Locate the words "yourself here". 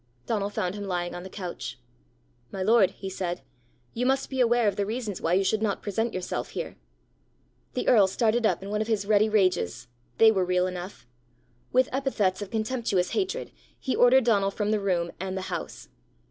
6.11-6.75